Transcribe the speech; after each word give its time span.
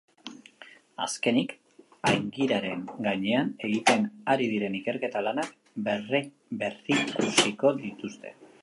Azkenik, 1.07 1.51
aingiraren 2.11 2.81
gainean 3.09 3.53
egiten 3.69 4.09
ari 4.35 4.49
diren 4.55 4.81
ikerketa 4.81 5.25
lanak 5.29 5.55
berrikusiko 5.89 7.79
dituzte. 7.87 8.39